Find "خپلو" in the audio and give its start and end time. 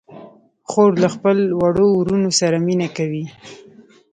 1.15-1.43